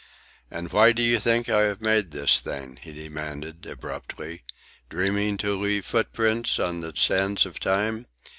"And 0.49 0.73
why 0.73 0.93
do 0.93 1.03
you 1.03 1.19
think 1.19 1.47
I 1.47 1.61
have 1.61 1.79
made 1.79 2.09
this 2.09 2.39
thing?" 2.39 2.79
he 2.81 2.91
demanded, 2.91 3.67
abruptly. 3.67 4.41
"Dreaming 4.89 5.37
to 5.37 5.55
leave 5.55 5.85
footprints 5.85 6.57
on 6.57 6.79
the 6.79 6.91
sands 6.95 7.45
of 7.45 7.59
time?" 7.59 8.07